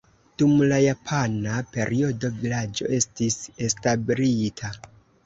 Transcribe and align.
Dum 0.41 0.53
la 0.69 0.77
japana 0.83 1.59
periodo 1.75 2.31
vilaĝo 2.37 2.89
estis 3.01 3.37
establita. 3.69 4.73